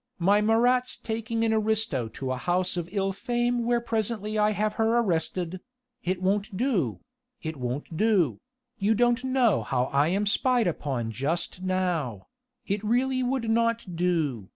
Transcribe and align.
my 0.17 0.41
Marats 0.41 0.97
taking 0.97 1.43
an 1.45 1.53
aristo 1.53 2.07
to 2.07 2.31
a 2.31 2.35
house 2.37 2.75
of 2.75 2.89
ill 2.91 3.13
fame 3.13 3.63
where 3.63 3.79
presently 3.79 4.35
I 4.35 4.49
have 4.49 4.73
her 4.73 4.97
arrested... 4.97 5.59
it 6.03 6.23
won't 6.23 6.57
do... 6.57 7.01
it 7.43 7.55
won't 7.57 7.95
do... 7.95 8.39
you 8.79 8.95
don't 8.95 9.23
know 9.23 9.61
how 9.61 9.83
I 9.93 10.07
am 10.07 10.25
spied 10.25 10.65
upon 10.65 11.11
just 11.11 11.61
now.... 11.61 12.25
It 12.65 12.83
really 12.83 13.21
would 13.21 13.47
not 13.47 13.95
do.... 13.95 14.49